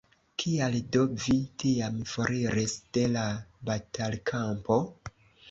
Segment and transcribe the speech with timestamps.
[0.43, 3.27] Kial do vi tiam foriris de la
[3.71, 4.81] batalkampo?